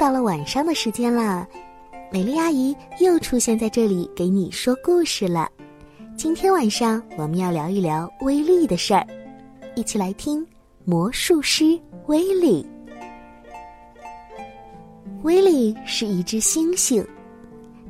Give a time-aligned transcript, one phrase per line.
[0.00, 1.46] 到了晚上的时间了，
[2.10, 5.46] 美丽阿姨又出现在这里给你说故事了。
[6.16, 9.06] 今天晚上我们要聊一聊威力的事儿，
[9.74, 10.44] 一起来听
[10.86, 12.66] 魔术师威力。
[15.22, 17.06] 威力是一只猩猩，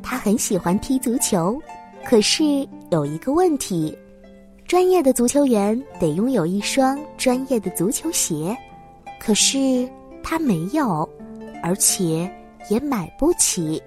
[0.03, 1.57] 他很喜欢踢足球，
[2.05, 2.43] 可是
[2.91, 3.97] 有一个问题：
[4.67, 8.57] 专业的足球员得拥有一双专业的足球鞋，
[9.21, 9.89] 可是
[10.25, 11.09] 他没有，
[11.63, 12.31] 而且
[12.69, 13.83] 也买不起。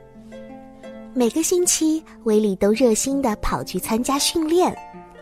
[1.14, 4.76] 每个星期，威力都热心的跑去参加训练，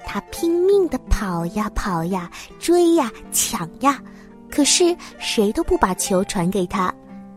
[0.06, 4.02] 他拼命的跑呀跑呀，追呀抢呀，
[4.50, 6.94] 可是谁都不把球传给他。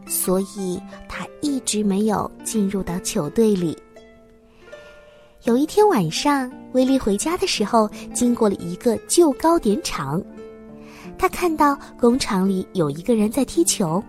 [0.06, 3.77] 所以他一直没有进入到球队里。
[5.44, 10.22] 有一天晚上，威利回家的时候，经过了一个旧糕点厂，
[11.19, 14.02] 他看到工厂里有一个人在踢球，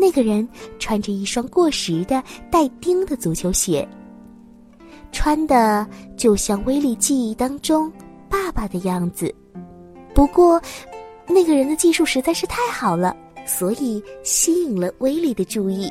[0.00, 3.86] 那个人穿着一双过时的带钉的足球鞋，
[5.12, 7.92] 穿的就像威利记忆当中
[8.28, 9.32] 爸爸的样子。
[10.14, 10.60] 不过，
[11.28, 13.14] 那个人的技术实在是太好了。
[13.46, 15.90] 所以吸引了威利的注意。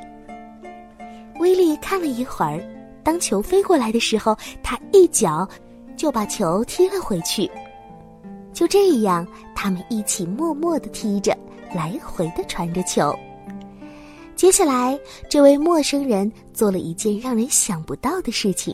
[1.39, 2.61] 威利看了一会儿，
[3.03, 5.45] 当球飞过来的时候，他一脚
[5.97, 7.49] 就把球踢了回去。
[8.53, 11.35] 就这样，他们一起默默的踢着，
[11.75, 13.13] 来回的传着球。
[14.39, 18.73] 接下来，这位陌生人做了一件让人想不到的事情：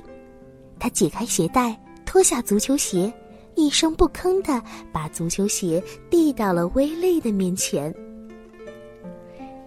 [0.78, 3.12] 他解开鞋带，脱下足球鞋，
[3.56, 4.62] 一声不吭的
[4.94, 7.92] 把足球鞋递到了威利的面前。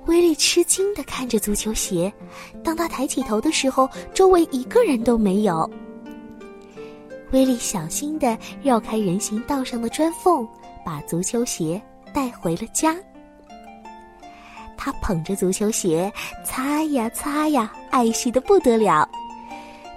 [0.06, 2.12] 威利吃惊的看着足球鞋，
[2.62, 5.68] 当他抬起头的时候，周围一个人都没有。
[7.32, 10.46] 威利小心的绕开人行道上的砖缝，
[10.86, 11.82] 把足球鞋
[12.14, 12.96] 带回了家。
[14.78, 16.10] 他捧着足球鞋，
[16.44, 19.06] 擦呀擦呀，爱惜的不得了，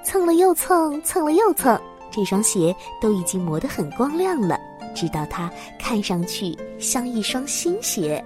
[0.04, 1.80] 蹭了又蹭，蹭了又蹭，
[2.10, 4.60] 这双鞋都已经磨得很光亮了，
[4.96, 5.50] 直到它
[5.80, 8.22] 看上去像一双新鞋。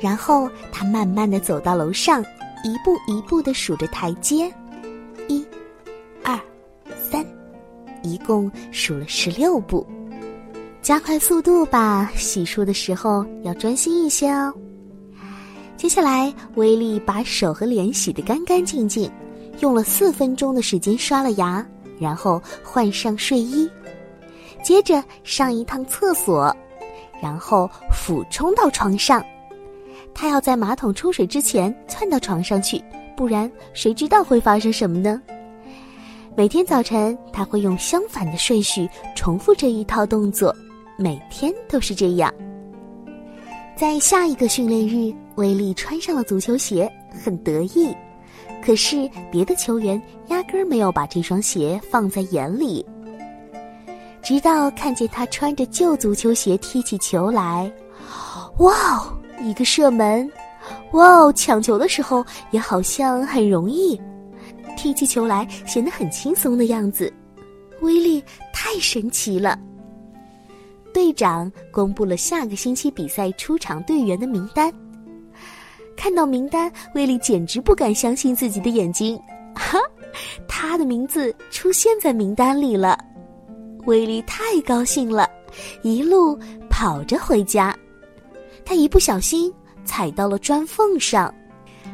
[0.00, 2.22] 然后他慢慢的走到楼上，
[2.62, 4.52] 一步一步的数着台阶，
[5.26, 5.44] 一、
[6.22, 6.38] 二、
[7.10, 7.24] 三，
[8.02, 9.86] 一共数了十六步。
[10.82, 14.54] 加快速度吧，洗漱的时候要专心一些哦。
[15.76, 19.10] 接下来，威力把手和脸洗得干干净净，
[19.60, 21.64] 用了四分钟的时间刷了牙，
[21.98, 23.68] 然后换上睡衣，
[24.62, 26.54] 接着上一趟厕所，
[27.22, 29.22] 然后俯冲到床上。
[30.14, 32.82] 他要在马桶冲水之前窜到床上去，
[33.14, 35.20] 不然谁知道会发生什么呢？
[36.34, 40.54] 每天早晨他会用相反的顺序重复这一套动作，
[40.96, 42.32] 每天都是这样。
[43.76, 46.90] 在下一个训练日，威利穿上了足球鞋，
[47.22, 47.94] 很得意。
[48.64, 52.84] 可是别的球员压根儿没有把这双鞋放在眼里，
[54.22, 57.70] 直到看见他穿着旧足球鞋踢起球来，
[58.60, 59.12] 哇哦！
[59.42, 60.26] 一个射门，
[60.92, 61.32] 哇哦！
[61.34, 64.00] 抢球的时候也好像很容易，
[64.74, 67.12] 踢起球来显得很轻松的样子，
[67.82, 69.58] 威力太神奇了。
[70.96, 74.72] 队长公布了下个星期比赛出场队员的名单。
[75.94, 79.14] 看到名单，威力简直不敢相信自己的眼睛，
[79.54, 79.78] 哈，
[80.48, 82.98] 他的名字出现在名单里了。
[83.84, 85.28] 威力太高兴了，
[85.82, 86.34] 一路
[86.70, 87.76] 跑着回家。
[88.64, 89.52] 他一不小心
[89.84, 91.32] 踩到了砖缝上。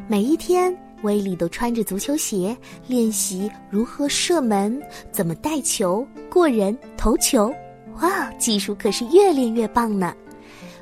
[0.06, 4.80] 每一天，威力都穿着足球鞋练习如何射门、
[5.10, 7.52] 怎么带球、过人、投球。
[8.00, 10.14] 哇，技术可是越练越棒呢！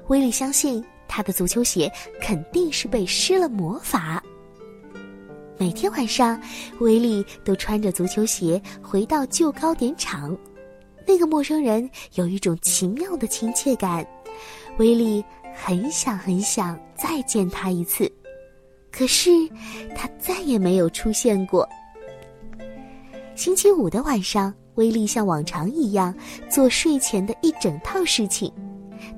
[0.08, 1.90] 威力相信他的足球鞋
[2.20, 4.22] 肯定是被施了魔法。
[5.58, 6.40] 每天晚上，
[6.78, 10.36] 威力都穿着足球鞋回到旧糕点厂。
[11.06, 14.06] 那个陌生人有一种奇妙的亲切感。
[14.78, 15.24] 威力。
[15.52, 18.10] 很想很想再见他一次，
[18.90, 19.30] 可是
[19.96, 21.68] 他再也没有出现过。
[23.34, 26.14] 星期五的晚上，威力像往常一样
[26.48, 28.50] 做睡前的一整套事情。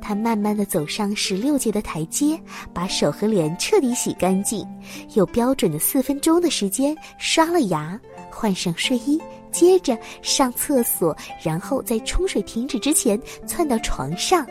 [0.01, 2.37] 他慢慢的走上十六阶的台阶，
[2.73, 4.67] 把手和脸彻底洗干净，
[5.15, 9.21] 有标准的四分钟的时间刷了牙，换上睡衣，
[9.53, 14.45] 接着上厕所，然后在冲水停止之前窜到床上。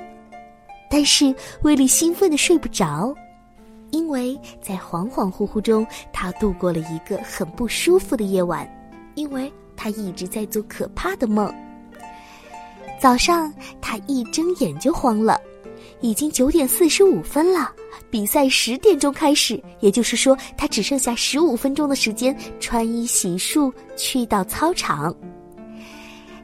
[0.90, 3.14] 但是威力兴奋的睡不着，
[3.92, 8.70] 因为在恍恍惚惚中，他度过了一个很不舒服的夜晚，
[9.16, 11.52] 因为他一直在做可怕的梦。
[13.02, 13.52] 早上
[13.82, 15.42] 他一睁眼就慌了，
[16.02, 17.74] 已经九点四十五分了，
[18.12, 25.12] 比赛十点钟开始，也就是说，他只剩下十五分钟的时间穿衣洗漱去到操场。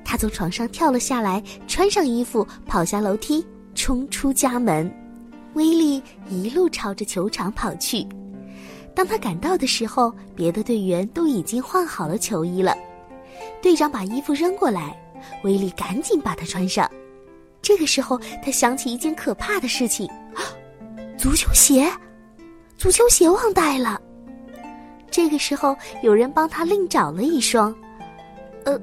[0.03, 3.45] 他从床上跳了下来，穿上衣服，跑下楼梯，
[3.75, 4.91] 冲出家门。
[5.53, 8.03] 威利一路朝着球场跑去。
[8.95, 12.75] 当他赶到的时候，别的队员都已经换好了球衣了。
[13.61, 14.95] 队长把衣服扔过来，
[15.43, 16.89] 威利赶紧把它穿上。
[17.61, 20.09] 这个时候，他想起一件可怕的事情：
[21.17, 21.91] 足球鞋，
[22.77, 24.01] 足球鞋忘带了。
[25.09, 27.75] 这个时候，有人帮他另找了一双。
[28.63, 28.79] 呃，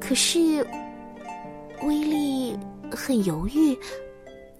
[0.00, 0.66] 可是
[1.82, 2.56] 威利
[2.90, 3.76] 很犹豫，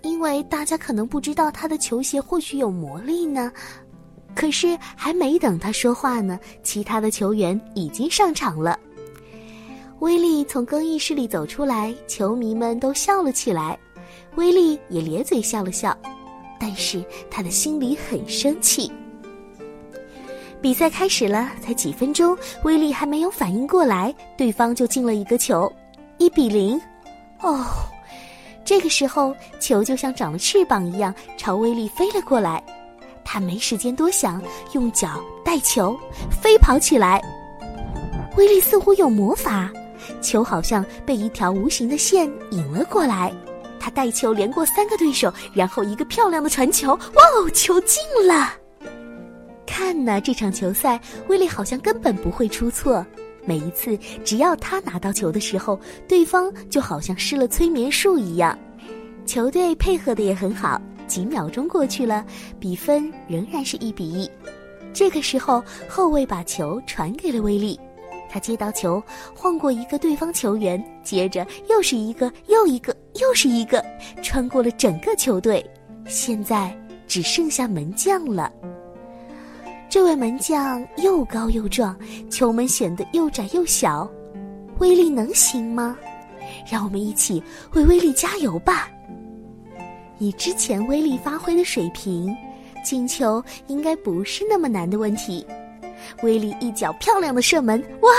[0.03, 3.53] 因为大家可能不知道他的球鞋或许有魔力呢。
[4.35, 8.79] 可是还没等他说话呢，其他的球员已经上场了。
[10.01, 13.79] 威力从更衣室里走出来，球迷们都笑了起来，
[14.37, 15.95] 威力也咧嘴笑了笑，
[16.59, 18.91] 但是他的心里很生气。
[20.63, 25.71] 比赛开始了，才几分钟，威力还没有反应过来，对方就进了一个球，
[26.17, 26.81] 一比零。
[27.43, 27.63] 哦，
[28.65, 32.63] 这个时候球就像长了翅膀一样朝威力飞了过来，
[33.23, 34.43] 他没时间多想，
[34.73, 35.95] 用脚带球
[36.31, 37.21] 飞跑起来。
[38.39, 39.71] 威力似乎有魔法。
[40.21, 43.33] 球好像被一条无形的线引了过来，
[43.79, 48.53] 他带球连过三个对手，然后一个漂亮的传球，哇哦，球进了！
[49.67, 53.05] 看呐，这场球赛，威利好像根本不会出错。
[53.47, 58.57] 每一次只要他拿到球的时候，对方就好像施了催眠术一样。
[59.25, 62.25] 球队配合的也很好，几秒钟过去了，
[62.59, 64.31] 比分仍然是一比一。
[64.93, 67.79] 这个时候，后卫把球传给了威力。
[68.31, 69.03] 他接到球，
[69.35, 73.85] 晃过一个对方球员，接着又是一个，又一个，又是一个，
[74.23, 75.69] 穿过了整个球队。
[76.07, 76.73] 现在
[77.09, 78.53] 只剩下门将了。
[79.89, 81.99] 这位门将又高又壮，
[82.31, 84.09] 球门显得又窄又小。
[84.79, 85.99] 威力能行吗？
[86.71, 87.43] 让我们一起
[87.73, 88.89] 为威力加油吧！
[90.19, 92.35] 以之前威力发挥的水平，
[92.85, 95.45] 进球应该不是那么难的问题。
[96.23, 98.11] 威力一脚漂亮的射门，哇！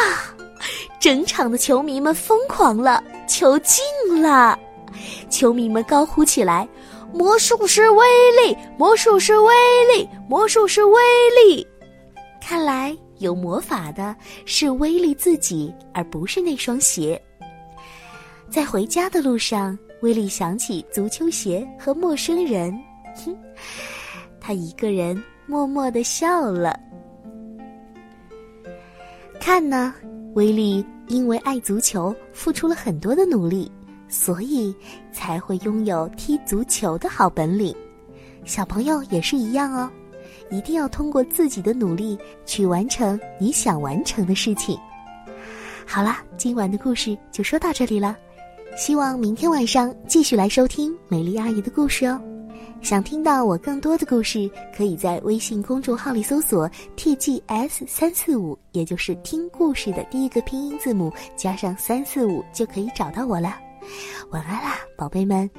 [1.00, 3.84] 整场的球迷们疯狂了，球进
[4.22, 4.58] 了，
[5.30, 6.68] 球迷们高呼起来
[7.12, 8.06] ：“魔术师威
[8.44, 9.54] 力，魔术师威
[9.96, 11.02] 力，魔术师威
[11.44, 11.66] 力！”
[12.40, 17.20] 看来有魔法的是威力自己，而不是那双鞋。
[18.50, 22.72] 在回家的路上，威力想起足球鞋和陌生人，
[23.26, 23.36] 哼，
[24.40, 26.80] 他一个人默默的笑了。
[29.42, 29.92] 看呢，
[30.36, 33.70] 威力因为爱足球，付出了很多的努力，
[34.08, 34.74] 所以
[35.12, 37.76] 才会拥有踢足球的好本领。
[38.46, 39.90] 小朋友也是一样哦，
[40.52, 42.16] 一定要通过自己的努力
[42.46, 44.78] 去完成你想完成的事情。
[45.88, 48.16] 好啦，今晚的故事就说到这里了，
[48.78, 52.22] 希望明天晚上继续来收听美丽阿姨的故事哦。
[52.82, 63.56] 想听到我更多的故事，可以在微信公众号里搜索 “tgs 三四五”，也就是听故事的第一个拼音字母加上三四五，就可以找到我了。
[64.32, 65.50] 晚安啦，宝贝们。